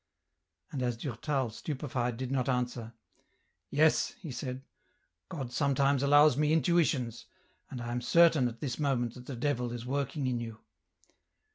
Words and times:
"And 0.71 0.81
as 0.81 0.97
Durtal, 0.97 1.51
stupefied, 1.51 2.17
did 2.17 2.31
not 2.31 2.49
answer," 2.49 2.93
Yes," 3.69 4.15
he 4.19 4.31
said, 4.31 4.63
*' 4.97 5.29
God 5.29 5.53
sometimes 5.53 6.01
allows 6.01 6.35
me 6.35 6.51
intuitions, 6.51 7.25
and 7.69 7.79
I 7.79 7.91
am 7.91 8.01
certain 8.01 8.47
at 8.47 8.61
this 8.61 8.79
moment 8.79 9.13
that 9.13 9.27
the 9.27 9.35
devil 9.35 9.71
is 9.71 9.85
working 9.85 10.25
in 10.25 10.39
you. 10.39 10.57